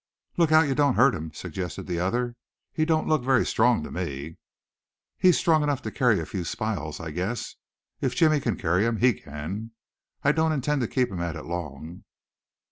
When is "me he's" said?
3.91-5.37